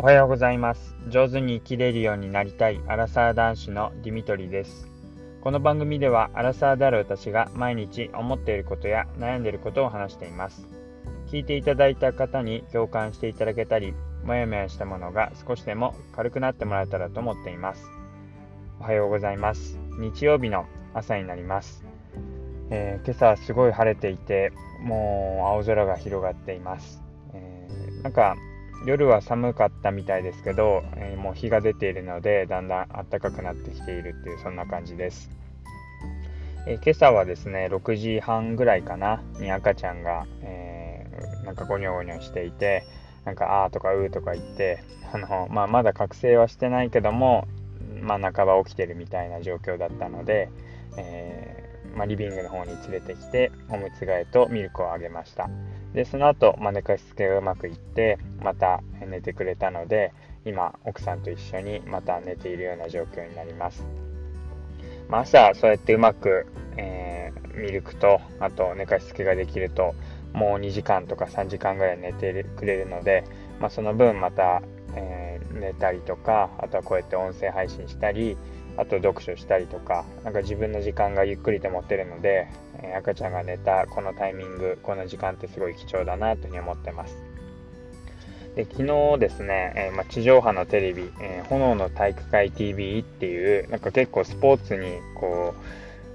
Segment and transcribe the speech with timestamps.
[0.00, 0.96] おはようございます。
[1.08, 4.88] 上手に生きれるようになりたいアラサー男子のディミトリです。
[5.42, 10.66] この番組ではアラサーである私が毎日思っていることや悩んでいることを話しています。
[11.26, 13.92] 聞いていただいた方に共感していただけたり
[14.24, 17.84] もやもやしたものが少しでも軽くなってもらえたらと思っています。
[18.80, 19.78] おはようございます。
[19.98, 21.84] 日曜日の朝になります。
[22.70, 24.50] えー、今朝はすごい晴れていて
[24.82, 27.02] もう青空が広がっています、
[27.34, 28.36] えー、なんか
[28.86, 35.30] 夜は寒かったみたいですけど、えー、もう日が出ているのでだんだん暖かくなってきているっていうそんな感じです、
[36.66, 41.06] え今朝はですね6時半ぐらいかなに赤ちゃんが、え
[41.44, 42.84] なんかゴニョゴニョしていて
[43.24, 47.46] なんか「あー」とか「うー」とか言ってあの、まあ、まだ覚醒はしてないけども、
[48.00, 50.48] まあ、半ば起きてるみたいな状況だったので、
[50.96, 55.48] えまあ、リビングの方に連れてきておむつ替えとミルクをあげました。
[55.94, 60.12] でその後、まあ、寝かしつけがうまくいってまた寝てくれたので
[60.44, 63.84] 今奥さんと一緒にまた寝ているような状況になります、
[65.08, 66.46] まあ、朝そうやってうまく、
[66.76, 69.94] えー、ミルクとあと寝かしつけができると
[70.32, 73.24] もう2時間とか3時間ぐらい寝てくれるので、
[73.58, 74.62] まあ、その分また、
[74.94, 78.36] えー、寝たりとかあとはこうやって音声配信したり
[78.80, 82.48] あと読書したりとか、なんか自分の時間がゆっくりと持ってるので、
[82.82, 87.14] え赤ちゃんが寝たこのタイミング、この時間ってすごい貴重だなというふうに思ってます。
[88.56, 95.62] で昨日ですね、えー、ま地上波のテレビ、えー、炎の体育会 TV っていう、なんか結構スポーツにこう、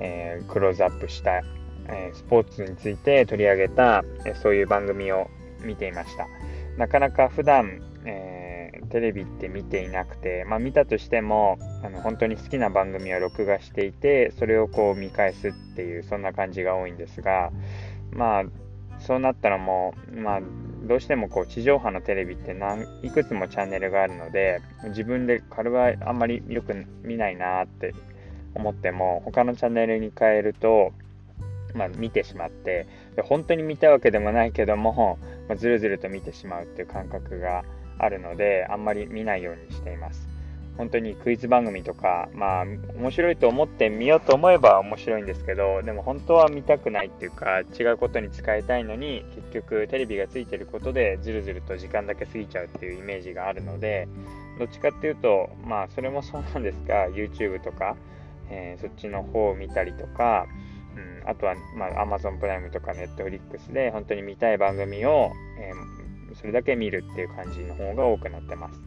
[0.00, 1.42] えー、クローズアップした、
[1.88, 5.28] えスポーツについて取り上げた、えそういう番組を
[5.62, 6.26] 見ていました。
[6.76, 8.39] なかなか普段、え
[8.90, 17.50] テレビって見ていなくて、まあ、見たとしてもあの本当に好きな番組を録画していてそれをこう見返すっていうそんな感じが多いんですが
[18.12, 18.44] まあ
[18.98, 20.40] そうなったらもう、まあ、
[20.82, 27.94] どうしてもこう地上波のテレビって何いくつもチャンネルがあるので自分でこれはあんまりよく見ないなって
[28.54, 30.92] 思っても他のチャンネルに変えると
[31.74, 32.86] まあ、見てしまって
[33.22, 37.64] 本当に見たわけでもないけども、まあ、ずるずると見てしまうっていう感覚が
[38.04, 40.30] あるのであんまり見ないようにしています。
[40.80, 42.64] 本当にクイズ番組とかまあ
[42.96, 54.08] 面白いと思って見ようと思えば面白いんですけどでも本当は見たくないっていうか違うことに使いたいのに結局テレビがついてることでずるずると時間だけ過ぎちゃうっていうイメージがあるので
[54.58, 57.96] どっちかっていうとまあそれもそうなんですが YouTube とか、
[58.48, 60.46] えー、そっちの方を見たりとか
[60.96, 65.30] うん、あとは、まあ、Amazon プライムとか Netflix で本当に見たい番組を、
[65.60, 65.99] えー
[66.40, 68.80] それだけ見るっていう感じの方が多くなってます。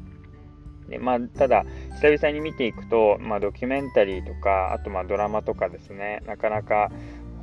[0.90, 1.66] でまあ、ただ、
[2.02, 6.92] 久々に見ていくと、まあ、ドキュメンタリーとか、あとまドラマとかですね、なかなか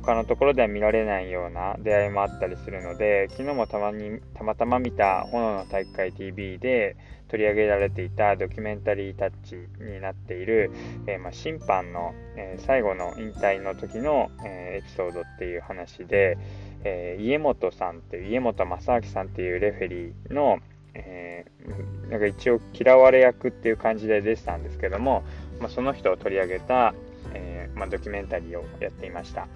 [0.03, 6.97] 他のところでは見られないような出会いもあったりするので、昨日もたまにたまたま見た炎の体育会 TV で
[7.29, 10.71] 取り上げられていたドキュメンタリータッチになっている、
[11.07, 16.37] えー、ま、審判の、え、最後の引退の時の、え、エピソードっていう話で、
[16.83, 20.59] えー、家元さんっていう家元正明さんっていうレフェリーの、
[20.93, 25.23] えー、なんか一応嫌われ役っていう感じで出てたんですけども、
[25.59, 26.93] まあ、その人を取り上げた、
[27.33, 29.47] えー、まあ、ドキュメンタリーをやっていました。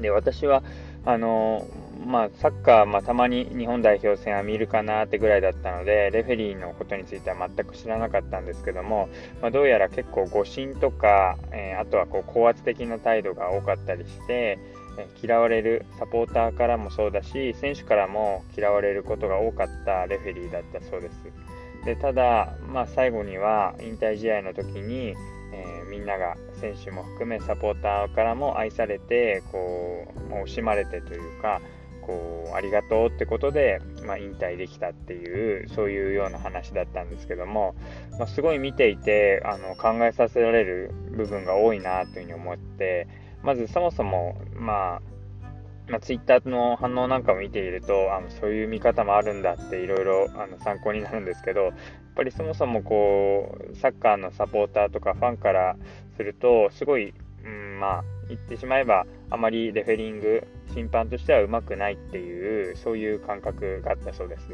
[0.00, 0.62] で私は
[1.06, 1.66] あの
[2.04, 9.08] まあ、サッカー、まあ、たまに日本代表戦は見るかなってぐらいだったのでレフェリーのことについては全く知らなかったんですけども、
[9.40, 14.58] まあ、どうやら結構誤審とか、えー、あとはこう高圧的な態度が多かったりして、
[15.22, 21.14] 嫌われるサポーターからもそうだし選手からも嫌われることが多かったレフェリーだったそうです。
[21.84, 25.14] でただ、まあ、最後には引退試合の時に、
[25.52, 31.60] えー、みんなが選手も含めサポーターからも愛されてこう惜しまれてというか
[32.06, 37.74] こうありがとうってことで、まあ、引退できたっていうそういうような話だったんですけども、
[38.18, 43.08] まあ、すごい見ていてあの考えさせられる部分が多いなというふうに思って
[43.44, 45.02] まずそもそも、まあ、
[45.88, 50.28] まあ、ツイッターの反応なんかを見ているとあのそういう見方もあるんだっていろいろ
[50.62, 51.72] 参考になるんですけどやっ
[52.16, 55.76] ぱりそもそもこうサッカーのサポーターとかファンから
[56.16, 57.12] するとすごい、
[57.44, 64.48] うん、まあ言ってしまえばあまりレフェリング審判としてはうまくないっていうそういう感覚があったそうです。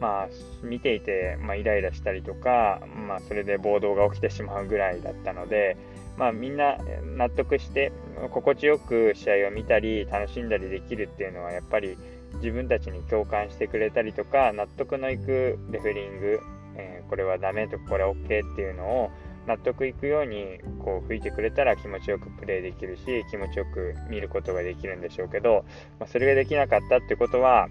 [0.00, 0.28] まあ、
[0.62, 5.76] 見ていて、まあ、イライラしたりとか、まあ、それで暴動が起きてしまうぐらいだったので、
[6.16, 6.76] まあ、みんな
[7.16, 7.92] 納得して
[8.30, 11.96] 心地よく試合を見たり楽しんだりできるっていうのはやっぱり
[12.34, 16.40] 自分たちに共感してくれたりとか納得のいくレフェリング、
[16.76, 19.10] えー、これはダメとかこれ OK っていうのを
[19.46, 25.64] 納得いくようにこう吹いてくれたら気持ちよくプレーできるし気持ちよく見ることができるんでしょうけど、
[25.98, 27.68] まあ、それができなかったってことは、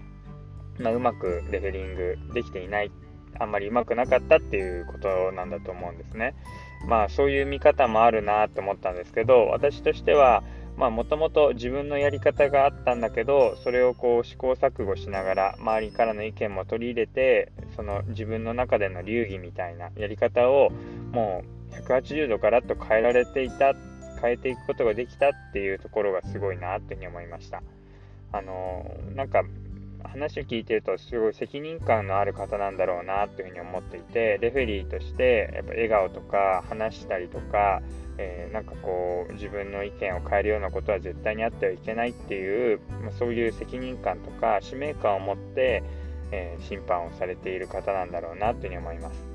[0.78, 2.92] まあ、うまくレフェリングできていない
[3.38, 6.34] あんまりうまくなかったっていうことなんだと思うんですね。
[6.86, 10.42] まあそういう見方もあるなと思ったんですけど私としては
[10.76, 20.70] もともと自分のやり方があったんだけどそれをこう試行錯誤しながら周りからの意見も取り入れてその自分の中での流儀みたいなやり方を
[21.12, 23.74] もう180度ガラッと変えられていた
[24.20, 27.62] 変えていくことができたっていうところがすごいなっていうふうに思いました
[28.32, 28.84] あの
[29.14, 29.44] なんか
[30.04, 37.82] 話を聞いてるとすごい責任感のある方なんだろうなっていうふうに思っていてレフェリーとしてやっぱ笑顔とか話したりとか
[38.18, 45.82] えー、なんかこう自分の意見を変えるようなことは絶対にあってはいけないっていう、まあ、そういう責任感とか使命感を持って、
[46.30, 49.34] えー、審判をされている方なんだろうなというふうに思います。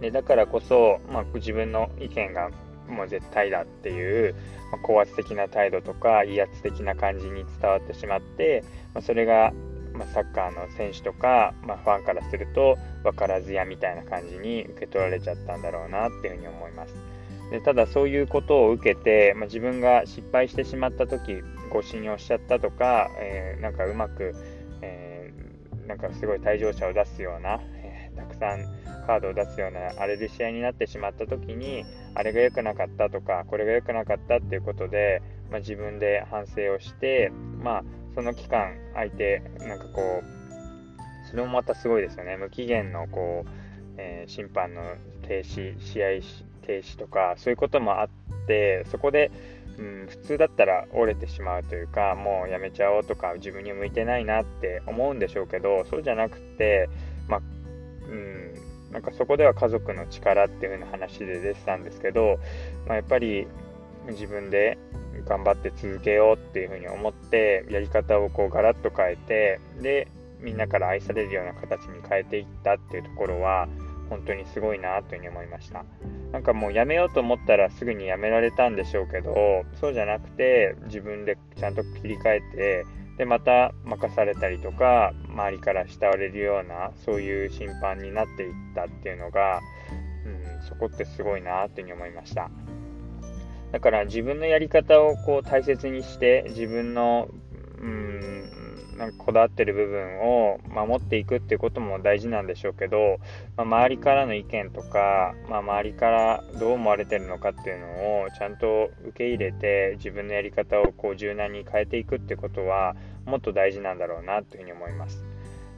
[0.00, 2.50] でだからこそ、まあ、自分の意見が
[2.88, 4.34] もう絶対だっていう、
[4.70, 9.52] まあ、高圧的な態度とか威圧的な感じに伝わってしまって、まあ、それが、
[9.94, 16.94] まあ、サッカーの選手とか、まあ、ファンからすると分からずやみたいな感じに受け取られちゃったんだろうなっていうふうに思います。
[17.50, 24.34] でただそういうことを受けて、まあ、自分が失敗してしまった時誤信用しちゃったとか、えー、なんかうまく、
[24.80, 37.30] えー、なんかすごい退場者を出すような、えー、たくさんカードを出すような荒れる試合になってしまった時にあれが良くなかったとかこれが良くなかったっていうことで、まあ、自分で反省をして、
[37.62, 42.36] まあ、その期間相手なんかこうそれもまたすごいですよね。
[42.36, 43.50] 無期限のこう、
[43.96, 44.82] えー、審判の
[45.26, 46.08] 停止試合
[46.62, 48.08] 停止とかそういうこともあっ
[48.46, 49.30] てそこで、
[49.78, 56.88] うん、普通だったら折れてしまうというかもうやめちゃおうとか自分に向いてないなって思うんでしょうけどそうじゃなくて、
[57.28, 57.40] まあ、
[58.08, 58.54] うん、
[58.92, 62.38] なんかそこでは家族の力っていう風な話で出てたんですけど、
[62.86, 63.46] まあ、やっぱり
[64.08, 64.78] 自分で
[65.26, 70.08] 頑張って続けようっていう風に思ってやり方をこうガラッと変えてで
[70.40, 73.68] みんなから愛されるような形に変えていったっていうところは
[74.10, 75.84] 本当にすごいなというふうに思いました。
[76.32, 82.86] なんかもうやめようと思ったらすぐにやめられたんでしょうけどそうじゃなくて自分でちゃんと切り替えて
[83.18, 89.60] でまた任されたりとか周りから慕われるようなそういう審判になっていったっていうのが、
[90.26, 92.50] うん、そこってすごいなというふうに思いました。
[93.74, 97.28] だから自分のやり方をこう大切にして自分の、
[97.80, 103.18] うん、なんかこだわってる部分を守っていくっていうことも大事なんでしょうけど、
[103.56, 107.86] まあ、周りからの意見とか、まあ、周りからどう思われてるのかっていうの
[108.22, 112.94] をちゃんと受け入れて自分のやり方をこう柔軟に変えていくってことは
[113.26, 115.24] もっと大事なんだろうなというふうに思います。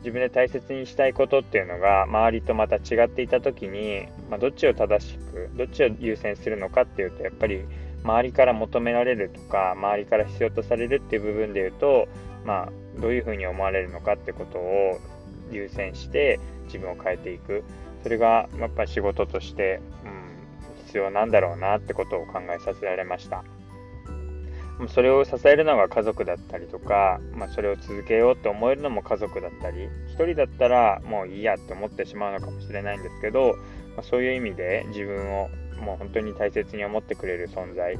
[0.00, 7.64] 自分で大切にしたいことっていうのが周りとまた違っていた時に、まあ、どっちを正しくどっちを優先するのかっていうとやっぱり
[8.04, 12.08] 周りから求められるとか周りから必要とされるっていう部分で言うと
[12.44, 14.98] まあどういうふうに思われるのかってことを
[15.50, 17.64] 優先して自分を変えていく。
[18.02, 23.42] それがやっぱ仕事として、うん、必要なんだろうなってことを考えさせられました。
[24.88, 33.56] それを支えるのが家族だったりとか、まあ、それを続けようって思えるのも家族だったり1人だったらもういいやって思ってしまうのかもしれないんですけど、
[33.96, 35.48] ま、そういう意味で自分を
[35.80, 37.98] もう本当に大切に思ってくれる存在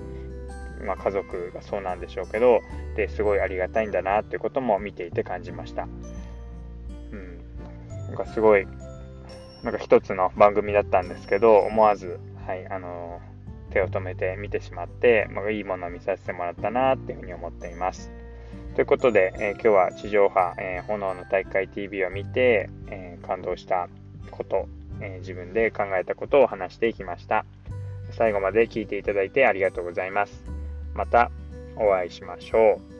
[0.84, 2.60] まあ、家族がそうなんでしょうけど
[2.96, 5.88] ですごいありがたいんだなっていうことも見ていて感じました。
[7.12, 7.38] うん、
[8.08, 8.66] なんかすごい
[9.62, 18.12] なんか一つの番組だったんですけど思わず、はいあのー、手を止めて見てしまって、まあ、いいものを見させてもらったなっていうふうに思っています。
[18.74, 23.88] ということで、えー、今日は地上波、えー、炎の大会 TV を見て、え感動した
[24.30, 24.68] こと、
[25.00, 27.46] え自分で考えたことを話していきました。
[28.16, 30.42] 最後まで聞いていただいてありがとうございます。
[30.94, 31.30] また
[31.76, 32.95] お会いしましょう。